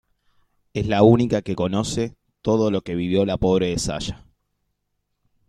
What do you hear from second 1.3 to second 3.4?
que conoce todo lo que vivió la